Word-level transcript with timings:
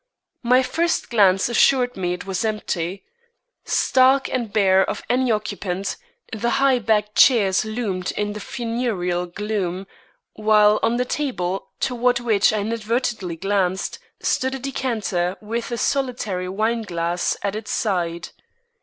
My 0.41 0.63
first 0.63 1.11
glance 1.11 1.47
assured 1.47 1.95
me 1.95 2.13
it 2.13 2.25
was 2.25 2.43
empty. 2.43 3.05
Stark 3.65 4.27
and 4.33 4.51
bare 4.51 4.83
of 4.83 5.03
any 5.11 5.31
occupant, 5.31 5.95
the 6.33 6.49
high 6.57 6.79
backed 6.79 7.13
chairs 7.15 7.63
loomed 7.65 8.11
in 8.13 8.33
the 8.33 8.39
funereal 8.39 9.27
gloom, 9.27 9.85
while 10.33 10.79
on 10.81 10.97
the 10.97 11.05
table, 11.05 11.67
toward 11.79 12.19
which 12.19 12.51
I 12.51 12.61
inadvertently 12.61 13.35
glanced, 13.35 13.99
stood 14.19 14.55
a 14.55 14.59
decanter 14.59 15.37
with 15.39 15.69
a 15.71 15.77
solitary 15.77 16.49
wineglass 16.49 17.37
at 17.43 17.55
its 17.55 17.69
side. 17.69 18.29